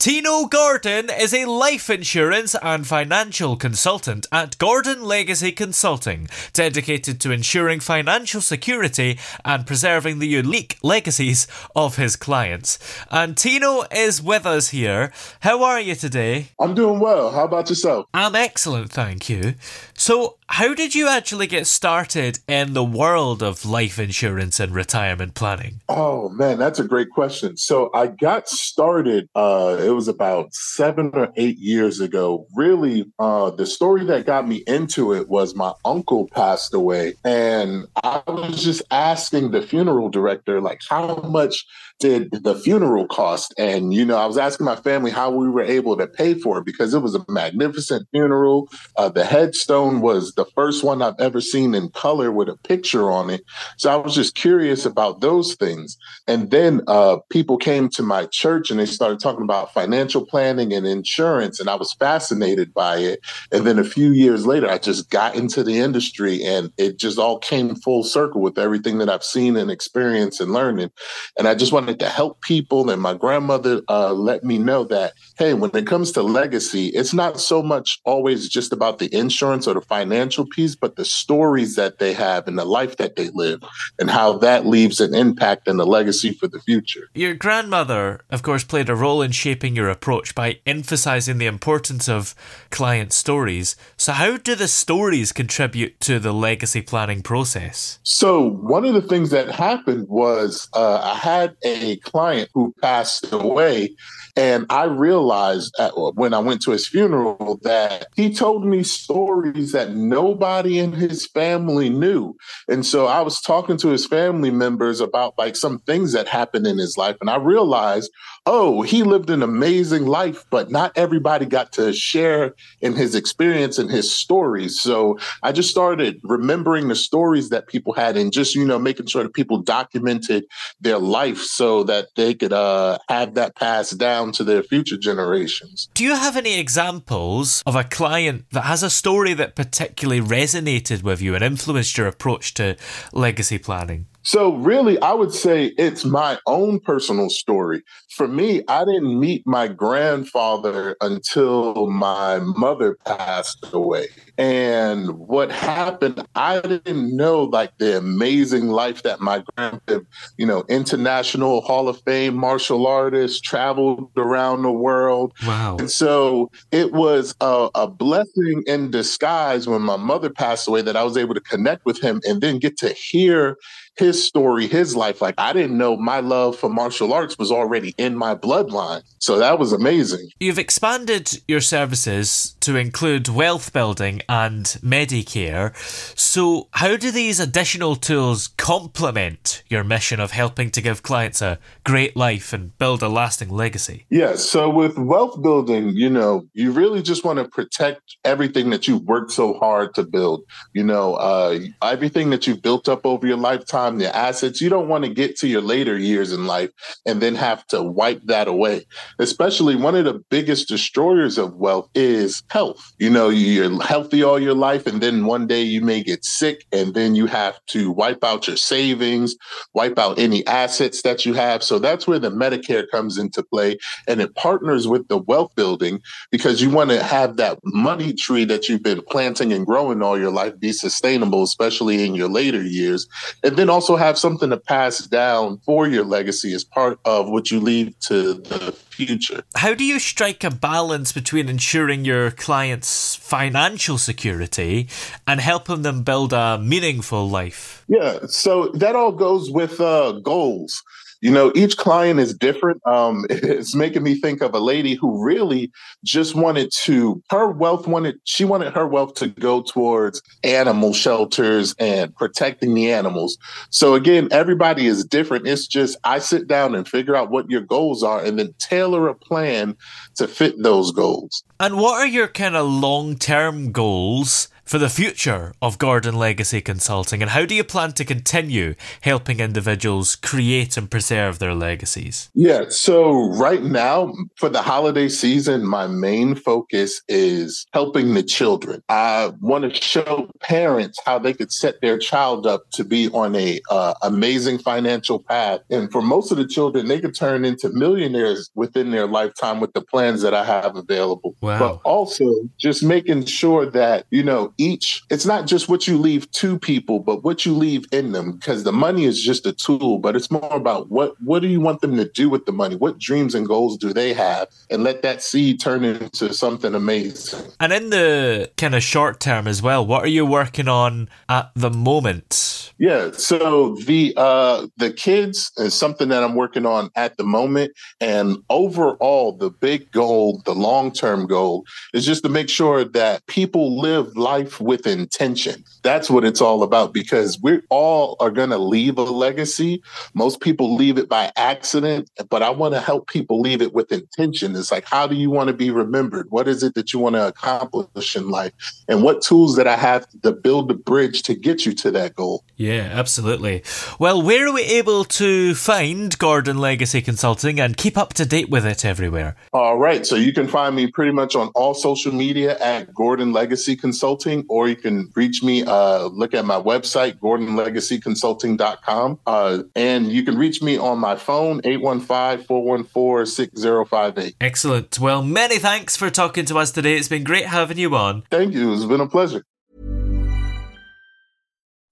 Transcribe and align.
Tino 0.00 0.46
Gordon 0.46 1.10
is 1.10 1.34
a 1.34 1.44
life 1.44 1.90
insurance 1.90 2.56
and 2.62 2.86
financial 2.86 3.54
consultant 3.54 4.26
at 4.32 4.56
Gordon 4.56 5.04
Legacy 5.04 5.52
Consulting, 5.52 6.26
dedicated 6.54 7.20
to 7.20 7.30
ensuring 7.30 7.80
financial 7.80 8.40
security 8.40 9.18
and 9.44 9.66
preserving 9.66 10.18
the 10.18 10.26
unique 10.26 10.78
legacies 10.82 11.46
of 11.76 11.96
his 11.96 12.16
clients. 12.16 12.78
And 13.10 13.36
Tino 13.36 13.84
is 13.94 14.22
with 14.22 14.46
us 14.46 14.70
here. 14.70 15.12
How 15.40 15.62
are 15.64 15.78
you 15.78 15.94
today? 15.94 16.46
I'm 16.58 16.74
doing 16.74 16.98
well. 16.98 17.30
How 17.30 17.44
about 17.44 17.68
yourself? 17.68 18.06
I'm 18.14 18.34
excellent, 18.34 18.90
thank 18.90 19.28
you. 19.28 19.52
So, 19.92 20.38
how 20.50 20.74
did 20.74 20.96
you 20.96 21.06
actually 21.06 21.46
get 21.46 21.64
started 21.68 22.40
in 22.48 22.72
the 22.72 22.82
world 22.82 23.40
of 23.40 23.64
life 23.64 24.00
insurance 24.00 24.58
and 24.58 24.74
retirement 24.74 25.34
planning? 25.34 25.80
Oh 25.88 26.28
man, 26.30 26.58
that's 26.58 26.80
a 26.80 26.84
great 26.84 27.10
question. 27.10 27.56
So 27.56 27.88
I 27.94 28.08
got 28.08 28.48
started. 28.48 29.28
Uh, 29.36 29.78
it 29.80 29.90
was 29.90 30.08
about 30.08 30.52
seven 30.52 31.12
or 31.14 31.32
eight 31.36 31.58
years 31.58 32.00
ago. 32.00 32.48
Really, 32.56 33.06
uh, 33.20 33.50
the 33.50 33.64
story 33.64 34.04
that 34.06 34.26
got 34.26 34.48
me 34.48 34.64
into 34.66 35.14
it 35.14 35.28
was 35.28 35.54
my 35.54 35.72
uncle 35.84 36.26
passed 36.34 36.74
away, 36.74 37.14
and 37.24 37.86
I 38.02 38.20
was 38.26 38.64
just 38.64 38.82
asking 38.90 39.52
the 39.52 39.62
funeral 39.62 40.08
director, 40.08 40.60
like, 40.60 40.80
how 40.88 41.14
much 41.16 41.64
did 42.00 42.32
the 42.32 42.56
funeral 42.56 43.06
cost? 43.06 43.54
And 43.56 43.94
you 43.94 44.04
know, 44.04 44.16
I 44.16 44.26
was 44.26 44.38
asking 44.38 44.66
my 44.66 44.76
family 44.76 45.12
how 45.12 45.30
we 45.30 45.48
were 45.48 45.62
able 45.62 45.96
to 45.96 46.08
pay 46.08 46.34
for 46.34 46.58
it 46.58 46.64
because 46.64 46.92
it 46.92 47.00
was 47.00 47.14
a 47.14 47.24
magnificent 47.28 48.08
funeral. 48.10 48.68
Uh, 48.96 49.10
the 49.10 49.24
headstone 49.24 50.00
was 50.00 50.34
the 50.40 50.50
first 50.54 50.82
one 50.82 51.02
I've 51.02 51.20
ever 51.20 51.40
seen 51.40 51.74
in 51.74 51.90
color 51.90 52.32
with 52.32 52.48
a 52.48 52.56
picture 52.56 53.10
on 53.10 53.28
it. 53.28 53.42
So 53.76 53.90
I 53.92 53.96
was 53.96 54.14
just 54.14 54.34
curious 54.34 54.86
about 54.86 55.20
those 55.20 55.54
things. 55.54 55.98
And 56.26 56.50
then 56.50 56.80
uh, 56.86 57.18
people 57.28 57.58
came 57.58 57.90
to 57.90 58.02
my 58.02 58.24
church 58.26 58.70
and 58.70 58.80
they 58.80 58.86
started 58.86 59.20
talking 59.20 59.42
about 59.42 59.74
financial 59.74 60.24
planning 60.24 60.72
and 60.72 60.86
insurance, 60.86 61.60
and 61.60 61.68
I 61.68 61.74
was 61.74 61.92
fascinated 61.92 62.72
by 62.72 62.98
it. 62.98 63.20
And 63.52 63.66
then 63.66 63.78
a 63.78 63.84
few 63.84 64.12
years 64.12 64.46
later, 64.46 64.68
I 64.68 64.78
just 64.78 65.10
got 65.10 65.34
into 65.34 65.62
the 65.62 65.78
industry, 65.78 66.42
and 66.42 66.72
it 66.78 66.98
just 66.98 67.18
all 67.18 67.38
came 67.38 67.74
full 67.74 68.02
circle 68.02 68.40
with 68.40 68.58
everything 68.58 68.98
that 68.98 69.10
I've 69.10 69.24
seen 69.24 69.56
and 69.56 69.70
experienced 69.70 70.40
and 70.40 70.52
learning. 70.52 70.90
And 71.38 71.46
I 71.46 71.54
just 71.54 71.72
wanted 71.72 71.98
to 71.98 72.08
help 72.08 72.40
people. 72.40 72.88
And 72.90 73.02
my 73.02 73.14
grandmother 73.14 73.82
uh, 73.88 74.12
let 74.12 74.42
me 74.42 74.56
know 74.56 74.84
that 74.84 75.12
hey, 75.36 75.54
when 75.54 75.70
it 75.74 75.86
comes 75.86 76.12
to 76.12 76.22
legacy, 76.22 76.86
it's 76.88 77.12
not 77.12 77.40
so 77.40 77.62
much 77.62 77.98
always 78.04 78.48
just 78.48 78.72
about 78.72 78.98
the 78.98 79.14
insurance 79.14 79.66
or 79.66 79.74
the 79.74 79.80
financial 79.80 80.29
piece, 80.46 80.74
but 80.74 80.96
the 80.96 81.04
stories 81.04 81.76
that 81.76 81.98
they 81.98 82.12
have 82.12 82.46
and 82.46 82.58
the 82.58 82.64
life 82.64 82.96
that 82.96 83.16
they 83.16 83.30
live 83.30 83.62
and 83.98 84.10
how 84.10 84.38
that 84.38 84.66
leaves 84.66 85.00
an 85.00 85.14
impact 85.14 85.68
and 85.68 85.80
a 85.80 85.84
legacy 85.84 86.32
for 86.32 86.48
the 86.48 86.60
future. 86.60 87.08
Your 87.14 87.34
grandmother, 87.34 88.20
of 88.30 88.42
course, 88.42 88.64
played 88.64 88.88
a 88.88 88.94
role 88.94 89.22
in 89.22 89.32
shaping 89.32 89.76
your 89.76 89.88
approach 89.88 90.34
by 90.34 90.60
emphasizing 90.66 91.38
the 91.38 91.46
importance 91.46 92.08
of 92.08 92.34
client 92.70 93.12
stories. 93.12 93.76
So, 93.96 94.12
how 94.12 94.36
do 94.36 94.54
the 94.54 94.68
stories 94.68 95.32
contribute 95.32 96.00
to 96.00 96.18
the 96.18 96.32
legacy 96.32 96.82
planning 96.82 97.22
process? 97.22 97.98
So, 98.02 98.50
one 98.50 98.84
of 98.84 98.94
the 98.94 99.02
things 99.02 99.30
that 99.30 99.50
happened 99.50 100.08
was 100.08 100.68
uh, 100.74 101.00
I 101.02 101.16
had 101.16 101.56
a 101.62 101.96
client 101.96 102.50
who 102.54 102.74
passed 102.80 103.32
away. 103.32 103.94
And 104.36 104.66
I 104.70 104.84
realized 104.84 105.74
at, 105.78 105.92
when 105.96 106.34
I 106.34 106.38
went 106.38 106.62
to 106.62 106.70
his 106.70 106.88
funeral 106.88 107.58
that 107.62 108.06
he 108.14 108.32
told 108.32 108.64
me 108.64 108.82
stories 108.82 109.72
that 109.72 109.92
nobody 110.20 110.78
in 110.78 110.92
his 110.92 111.26
family 111.26 111.88
knew. 111.88 112.36
And 112.68 112.84
so 112.84 113.06
I 113.06 113.22
was 113.22 113.40
talking 113.40 113.76
to 113.78 113.88
his 113.88 114.06
family 114.06 114.50
members 114.50 115.00
about 115.00 115.38
like 115.38 115.56
some 115.56 115.78
things 115.80 116.12
that 116.12 116.28
happened 116.28 116.66
in 116.66 116.78
his 116.78 116.96
life. 116.98 117.16
And 117.20 117.30
I 117.30 117.36
realized, 117.36 118.10
oh, 118.46 118.82
he 118.82 119.02
lived 119.02 119.30
an 119.30 119.42
amazing 119.42 120.06
life, 120.06 120.44
but 120.50 120.70
not 120.70 120.92
everybody 120.96 121.46
got 121.46 121.72
to 121.72 121.92
share 121.92 122.54
in 122.80 122.94
his 122.94 123.14
experience 123.14 123.78
and 123.78 123.90
his 123.90 124.12
stories. 124.12 124.80
So 124.80 125.18
I 125.42 125.52
just 125.52 125.70
started 125.70 126.20
remembering 126.24 126.88
the 126.88 126.94
stories 126.94 127.50
that 127.50 127.68
people 127.68 127.92
had 127.92 128.16
and 128.16 128.32
just, 128.32 128.54
you 128.54 128.64
know, 128.64 128.78
making 128.78 129.06
sure 129.06 129.22
that 129.22 129.34
people 129.34 129.62
documented 129.62 130.44
their 130.80 130.98
life 130.98 131.38
so 131.38 131.84
that 131.84 132.08
they 132.16 132.34
could 132.34 132.52
uh, 132.52 132.98
have 133.08 133.34
that 133.34 133.56
passed 133.56 133.98
down 133.98 134.32
to 134.32 134.44
their 134.44 134.62
future 134.62 134.96
generations. 134.96 135.88
Do 135.94 136.04
you 136.04 136.14
have 136.14 136.36
any 136.36 136.58
examples 136.58 137.62
of 137.66 137.76
a 137.76 137.84
client 137.84 138.46
that 138.52 138.62
has 138.62 138.82
a 138.82 138.90
story 138.90 139.34
that 139.34 139.54
particularly 139.54 140.20
resonated 140.20 141.02
with 141.02 141.20
you 141.20 141.34
and 141.34 141.44
influenced 141.44 141.96
your 141.98 142.06
approach 142.06 142.54
to 142.54 142.76
legacy 143.12 143.58
planning? 143.58 144.06
So, 144.22 144.54
really, 144.56 145.00
I 145.00 145.12
would 145.12 145.32
say 145.32 145.72
it's 145.78 146.04
my 146.04 146.38
own 146.46 146.80
personal 146.80 147.30
story. 147.30 147.82
For 148.10 148.28
me, 148.28 148.62
I 148.68 148.84
didn't 148.84 149.18
meet 149.18 149.46
my 149.46 149.68
grandfather 149.68 150.96
until 151.00 151.88
my 151.90 152.40
mother 152.40 152.98
passed 153.06 153.66
away. 153.72 154.08
And 154.36 155.18
what 155.18 155.50
happened, 155.50 156.26
I 156.34 156.60
didn't 156.60 157.16
know 157.16 157.44
like 157.44 157.76
the 157.78 157.96
amazing 157.98 158.68
life 158.68 159.02
that 159.02 159.20
my 159.20 159.42
grandpa, 159.56 160.00
you 160.36 160.46
know, 160.46 160.64
international 160.68 161.60
Hall 161.62 161.88
of 161.88 162.00
Fame 162.02 162.36
martial 162.36 162.86
artist, 162.86 163.44
traveled 163.44 164.10
around 164.16 164.62
the 164.62 164.72
world. 164.72 165.32
Wow. 165.46 165.76
And 165.78 165.90
so 165.90 166.50
it 166.72 166.92
was 166.92 167.34
a, 167.40 167.68
a 167.74 167.86
blessing 167.86 168.62
in 168.66 168.90
disguise 168.90 169.66
when 169.66 169.82
my 169.82 169.96
mother 169.96 170.30
passed 170.30 170.68
away 170.68 170.82
that 170.82 170.96
I 170.96 171.04
was 171.04 171.16
able 171.16 171.34
to 171.34 171.40
connect 171.40 171.84
with 171.84 172.00
him 172.00 172.20
and 172.24 172.40
then 172.40 172.58
get 172.58 172.76
to 172.78 172.90
hear 172.90 173.56
his 173.96 174.24
story, 174.24 174.66
his 174.66 174.96
life. 174.96 175.20
Like 175.20 175.34
I 175.38 175.52
didn't 175.52 175.76
know 175.76 175.96
my 175.96 176.20
love 176.20 176.56
for 176.56 176.68
martial 176.70 177.12
arts 177.12 177.36
was 177.38 177.52
already 177.52 177.94
in 177.98 178.16
my 178.16 178.34
bloodline. 178.34 179.02
So 179.18 179.38
that 179.38 179.58
was 179.58 179.72
amazing. 179.72 180.30
You've 180.40 180.58
expanded 180.58 181.42
your 181.46 181.60
services 181.60 182.54
to 182.60 182.76
include 182.76 183.28
wealth 183.28 183.72
building 183.72 184.22
and 184.28 184.64
Medicare. 184.82 185.76
So, 186.18 186.68
how 186.72 186.96
do 186.96 187.10
these 187.10 187.40
additional 187.40 187.96
tools 187.96 188.48
complement 188.56 189.62
your 189.68 189.84
mission 189.84 190.20
of 190.20 190.30
helping 190.30 190.70
to 190.70 190.80
give 190.80 191.02
clients 191.02 191.42
a 191.42 191.58
great 191.84 192.16
life 192.16 192.52
and 192.52 192.76
build 192.78 193.02
a 193.02 193.08
lasting 193.08 193.50
legacy? 193.50 194.06
Yes. 194.10 194.44
So, 194.44 194.70
with 194.70 194.98
wealth 194.98 195.42
building, 195.42 195.90
you 195.90 196.08
know, 196.08 196.46
you 196.54 196.72
really 196.72 197.02
just 197.02 197.24
want 197.24 197.38
to 197.38 197.48
protect 197.48 198.16
everything 198.24 198.70
that 198.70 198.88
you've 198.88 199.02
worked 199.02 199.32
so 199.32 199.54
hard 199.54 199.94
to 199.94 200.02
build. 200.04 200.44
You 200.72 200.84
know, 200.84 201.14
uh, 201.14 201.58
everything 201.82 202.30
that 202.30 202.46
you've 202.46 202.62
built 202.62 202.88
up 202.88 203.04
over 203.04 203.26
your 203.26 203.36
lifetime 203.36 203.79
your 204.00 204.10
assets. 204.10 204.60
You 204.60 204.68
don't 204.68 204.88
want 204.88 205.04
to 205.04 205.10
get 205.10 205.36
to 205.38 205.48
your 205.48 205.62
later 205.62 205.96
years 205.96 206.32
in 206.32 206.46
life 206.46 206.70
and 207.06 207.20
then 207.20 207.34
have 207.34 207.66
to 207.68 207.82
wipe 207.82 208.22
that 208.24 208.48
away. 208.48 208.86
Especially 209.18 209.76
one 209.76 209.94
of 209.94 210.04
the 210.04 210.22
biggest 210.30 210.68
destroyers 210.68 211.38
of 211.38 211.54
wealth 211.54 211.88
is 211.94 212.42
health. 212.48 212.92
You 212.98 213.10
know, 213.10 213.28
you're 213.28 213.82
healthy 213.82 214.22
all 214.22 214.38
your 214.38 214.54
life, 214.54 214.86
and 214.86 215.00
then 215.00 215.26
one 215.26 215.46
day 215.46 215.62
you 215.62 215.80
may 215.80 216.02
get 216.02 216.24
sick, 216.24 216.66
and 216.72 216.94
then 216.94 217.14
you 217.14 217.26
have 217.26 217.58
to 217.68 217.90
wipe 217.90 218.22
out 218.24 218.46
your 218.46 218.56
savings, 218.56 219.34
wipe 219.74 219.98
out 219.98 220.18
any 220.18 220.46
assets 220.46 221.02
that 221.02 221.24
you 221.24 221.34
have. 221.34 221.62
So 221.62 221.78
that's 221.78 222.06
where 222.06 222.18
the 222.18 222.30
Medicare 222.30 222.88
comes 222.90 223.16
into 223.18 223.42
play. 223.42 223.78
And 224.06 224.20
it 224.20 224.34
partners 224.34 224.86
with 224.86 225.08
the 225.08 225.18
wealth 225.18 225.54
building 225.54 226.00
because 226.30 226.60
you 226.60 226.70
want 226.70 226.90
to 226.90 227.02
have 227.02 227.36
that 227.36 227.58
money 227.64 228.12
tree 228.12 228.44
that 228.44 228.68
you've 228.68 228.82
been 228.82 229.02
planting 229.02 229.52
and 229.52 229.66
growing 229.66 230.02
all 230.02 230.18
your 230.18 230.30
life 230.30 230.58
be 230.58 230.72
sustainable, 230.72 231.42
especially 231.42 232.04
in 232.04 232.14
your 232.14 232.28
later 232.28 232.62
years. 232.62 233.06
And 233.42 233.56
then 233.56 233.69
also 233.70 233.96
have 233.96 234.18
something 234.18 234.50
to 234.50 234.56
pass 234.56 235.06
down 235.06 235.58
for 235.58 235.88
your 235.88 236.04
legacy 236.04 236.52
as 236.52 236.64
part 236.64 236.98
of 237.04 237.28
what 237.28 237.50
you 237.50 237.60
leave 237.60 237.98
to 238.00 238.34
the 238.34 238.72
future. 238.72 239.42
How 239.56 239.74
do 239.74 239.84
you 239.84 239.98
strike 239.98 240.44
a 240.44 240.50
balance 240.50 241.12
between 241.12 241.48
ensuring 241.48 242.04
your 242.04 242.30
clients' 242.30 243.14
financial 243.14 243.98
security 243.98 244.88
and 245.26 245.40
helping 245.40 245.82
them 245.82 246.02
build 246.02 246.32
a 246.32 246.58
meaningful 246.58 247.28
life? 247.28 247.84
Yeah, 247.88 248.18
so 248.26 248.68
that 248.74 248.96
all 248.96 249.12
goes 249.12 249.50
with 249.50 249.80
uh, 249.80 250.12
goals 250.12 250.82
you 251.20 251.30
know 251.30 251.52
each 251.54 251.76
client 251.76 252.20
is 252.20 252.34
different. 252.34 252.84
Um, 252.86 253.26
it's 253.30 253.74
making 253.74 254.02
me 254.02 254.14
think 254.14 254.42
of 254.42 254.54
a 254.54 254.58
lady 254.58 254.94
who 254.94 255.22
really 255.22 255.70
just 256.04 256.34
wanted 256.34 256.72
to 256.84 257.22
her 257.30 257.48
wealth 257.50 257.86
wanted 257.86 258.18
she 258.24 258.44
wanted 258.44 258.72
her 258.72 258.86
wealth 258.86 259.14
to 259.14 259.28
go 259.28 259.62
towards 259.62 260.22
animal 260.42 260.92
shelters 260.92 261.74
and 261.78 262.14
protecting 262.16 262.74
the 262.74 262.92
animals. 262.92 263.38
So 263.70 263.94
again 263.94 264.28
everybody 264.30 264.86
is 264.86 265.04
different. 265.04 265.46
It's 265.46 265.66
just 265.66 265.96
i 266.04 266.18
sit 266.18 266.46
down 266.46 266.74
and 266.74 266.88
figure 266.88 267.16
out 267.16 267.30
what 267.30 267.50
your 267.50 267.60
goals 267.60 268.02
are 268.02 268.22
and 268.22 268.38
then 268.38 268.54
tailor 268.58 269.08
a 269.08 269.14
plan 269.14 269.76
to 270.16 270.28
fit 270.28 270.62
those 270.62 270.92
goals. 270.92 271.44
And 271.58 271.76
what 271.76 272.00
are 272.00 272.06
your 272.06 272.28
kind 272.28 272.56
of 272.56 272.66
long-term 272.66 273.72
goals 273.72 274.48
for 274.70 274.78
the 274.78 274.88
future 274.88 275.52
of 275.60 275.78
Gordon 275.78 276.14
Legacy 276.14 276.60
Consulting, 276.60 277.22
and 277.22 277.32
how 277.32 277.44
do 277.44 277.56
you 277.56 277.64
plan 277.64 277.90
to 277.94 278.04
continue 278.04 278.76
helping 279.00 279.40
individuals 279.40 280.14
create 280.14 280.76
and 280.76 280.88
preserve 280.88 281.40
their 281.40 281.54
legacies? 281.54 282.30
Yeah, 282.34 282.66
so 282.68 283.32
right 283.32 283.64
now 283.64 284.14
for 284.36 284.48
the 284.48 284.62
holiday 284.62 285.08
season, 285.08 285.66
my 285.66 285.88
main 285.88 286.36
focus 286.36 287.02
is 287.08 287.66
helping 287.72 288.14
the 288.14 288.22
children. 288.22 288.80
I 288.88 289.32
want 289.40 289.64
to 289.64 289.82
show 289.82 290.30
parents 290.40 291.00
how 291.04 291.18
they 291.18 291.32
could 291.32 291.50
set 291.50 291.80
their 291.80 291.98
child 291.98 292.46
up 292.46 292.70
to 292.74 292.84
be 292.84 293.08
on 293.08 293.34
a 293.34 293.60
uh, 293.72 293.94
amazing 294.02 294.58
financial 294.58 295.20
path, 295.20 295.62
and 295.70 295.90
for 295.90 296.00
most 296.00 296.30
of 296.30 296.38
the 296.38 296.46
children, 296.46 296.86
they 296.86 297.00
could 297.00 297.16
turn 297.16 297.44
into 297.44 297.70
millionaires 297.70 298.48
within 298.54 298.92
their 298.92 299.08
lifetime 299.08 299.58
with 299.58 299.72
the 299.72 299.82
plans 299.82 300.22
that 300.22 300.32
I 300.32 300.44
have 300.44 300.76
available. 300.76 301.34
Wow. 301.40 301.58
But 301.58 301.72
also 301.82 302.32
just 302.56 302.84
making 302.84 303.24
sure 303.24 303.66
that 303.66 304.06
you 304.10 304.22
know 304.22 304.54
each, 304.60 305.02
it's 305.10 305.24
not 305.24 305.46
just 305.46 305.68
what 305.68 305.88
you 305.88 305.96
leave 305.96 306.30
to 306.32 306.58
people, 306.58 306.98
but 306.98 307.24
what 307.24 307.46
you 307.46 307.54
leave 307.54 307.86
in 307.92 308.12
them. 308.12 308.32
Because 308.32 308.64
the 308.64 308.72
money 308.72 309.04
is 309.04 309.22
just 309.22 309.46
a 309.46 309.52
tool, 309.52 309.98
but 309.98 310.14
it's 310.14 310.30
more 310.30 310.52
about 310.52 310.90
what 310.90 311.14
what 311.22 311.40
do 311.40 311.48
you 311.48 311.60
want 311.60 311.80
them 311.80 311.96
to 311.96 312.04
do 312.04 312.28
with 312.28 312.44
the 312.46 312.52
money? 312.52 312.76
What 312.76 312.98
dreams 312.98 313.34
and 313.34 313.46
goals 313.46 313.78
do 313.78 313.92
they 313.92 314.12
have? 314.12 314.48
And 314.70 314.84
let 314.84 315.02
that 315.02 315.22
seed 315.22 315.60
turn 315.60 315.84
into 315.84 316.32
something 316.34 316.74
amazing. 316.74 317.50
And 317.58 317.72
in 317.72 317.90
the 317.90 318.50
kind 318.56 318.74
of 318.74 318.82
short 318.82 319.18
term 319.20 319.46
as 319.46 319.62
well, 319.62 319.84
what 319.84 320.04
are 320.04 320.08
you 320.08 320.26
working 320.26 320.68
on 320.68 321.08
at 321.28 321.50
the 321.54 321.70
moment? 321.70 322.72
Yeah, 322.78 323.10
so 323.12 323.74
the 323.76 324.14
uh 324.16 324.66
the 324.76 324.92
kids 324.92 325.52
is 325.56 325.74
something 325.74 326.08
that 326.08 326.22
I'm 326.22 326.34
working 326.34 326.66
on 326.66 326.90
at 326.96 327.16
the 327.16 327.24
moment. 327.24 327.72
And 328.00 328.38
overall, 328.48 329.32
the 329.32 329.50
big 329.50 329.90
goal, 329.92 330.42
the 330.44 330.54
long-term 330.54 331.26
goal 331.26 331.64
is 331.92 332.06
just 332.06 332.22
to 332.24 332.28
make 332.28 332.48
sure 332.48 332.84
that 332.84 333.26
people 333.26 333.80
live 333.80 334.16
life 334.16 334.49
life 334.50 334.60
with 334.60 334.86
intention. 334.86 335.64
That's 335.82 336.10
what 336.10 336.24
it's 336.24 336.40
all 336.40 336.62
about 336.62 336.92
because 336.92 337.40
we 337.40 337.60
all 337.70 338.16
are 338.20 338.30
going 338.30 338.50
to 338.50 338.58
leave 338.58 338.98
a 338.98 339.02
legacy. 339.02 339.82
Most 340.14 340.40
people 340.40 340.74
leave 340.74 340.98
it 340.98 341.08
by 341.08 341.32
accident, 341.36 342.10
but 342.28 342.42
I 342.42 342.50
want 342.50 342.74
to 342.74 342.80
help 342.80 343.08
people 343.08 343.40
leave 343.40 343.62
it 343.62 343.72
with 343.72 343.92
intention. 343.92 344.56
It's 344.56 344.72
like, 344.72 344.84
how 344.84 345.06
do 345.06 345.14
you 345.14 345.30
want 345.30 345.48
to 345.48 345.54
be 345.54 345.70
remembered? 345.70 346.30
What 346.30 346.48
is 346.48 346.62
it 346.62 346.74
that 346.74 346.92
you 346.92 346.98
want 346.98 347.14
to 347.16 347.28
accomplish 347.28 348.16
in 348.16 348.28
life? 348.28 348.52
And 348.88 349.02
what 349.02 349.22
tools 349.22 349.56
that 349.56 349.66
I 349.66 349.76
have 349.76 350.06
to 350.22 350.32
build 350.32 350.68
the 350.68 350.74
bridge 350.74 351.22
to 351.22 351.34
get 351.34 351.64
you 351.66 351.74
to 351.74 351.90
that 351.92 352.14
goal? 352.14 352.44
Yeah, 352.56 352.90
absolutely. 352.92 353.62
Well, 353.98 354.20
where 354.20 354.48
are 354.48 354.52
we 354.52 354.62
able 354.62 355.04
to 355.04 355.54
find 355.54 356.16
Gordon 356.18 356.58
Legacy 356.58 357.00
Consulting 357.00 357.60
and 357.60 357.76
keep 357.76 357.96
up 357.96 358.14
to 358.14 358.26
date 358.26 358.50
with 358.50 358.66
it 358.66 358.84
everywhere? 358.84 359.36
All 359.52 359.78
right. 359.78 360.04
So 360.04 360.16
you 360.16 360.32
can 360.32 360.46
find 360.46 360.76
me 360.76 360.90
pretty 360.90 361.12
much 361.12 361.34
on 361.34 361.48
all 361.54 361.74
social 361.74 362.12
media 362.12 362.58
at 362.58 362.92
Gordon 362.94 363.32
Legacy 363.32 363.76
Consulting, 363.76 364.29
or 364.48 364.68
you 364.68 364.76
can 364.76 365.10
reach 365.14 365.42
me, 365.42 365.64
uh, 365.64 366.06
look 366.06 366.34
at 366.34 366.44
my 366.44 366.60
website, 366.60 367.18
gordonlegacyconsulting.com. 367.18 369.20
Uh, 369.26 369.62
and 369.74 370.12
you 370.12 370.22
can 370.22 370.38
reach 370.38 370.62
me 370.62 370.78
on 370.78 370.98
my 370.98 371.16
phone, 371.16 371.60
815 371.64 372.46
414 372.46 373.26
6058. 373.26 374.36
Excellent. 374.40 374.98
Well, 374.98 375.22
many 375.22 375.58
thanks 375.58 375.96
for 375.96 376.10
talking 376.10 376.44
to 376.46 376.58
us 376.58 376.72
today. 376.72 376.96
It's 376.96 377.08
been 377.08 377.24
great 377.24 377.46
having 377.46 377.78
you 377.78 377.94
on. 377.94 378.22
Thank 378.30 378.54
you. 378.54 378.72
It's 378.72 378.84
been 378.84 379.00
a 379.00 379.08
pleasure. 379.08 379.44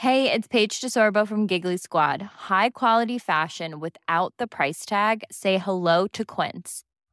Hey, 0.00 0.32
it's 0.32 0.48
Paige 0.48 0.80
DeSorbo 0.80 1.28
from 1.28 1.46
Giggly 1.46 1.76
Squad. 1.76 2.22
High 2.48 2.70
quality 2.70 3.18
fashion 3.18 3.80
without 3.80 4.32
the 4.38 4.46
price 4.46 4.86
tag? 4.86 5.24
Say 5.30 5.58
hello 5.58 6.06
to 6.06 6.24
Quince. 6.24 6.84